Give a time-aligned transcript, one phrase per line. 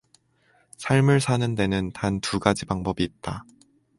[0.79, 3.45] 삶을 사는 데는 단 두가지 방법이 있다.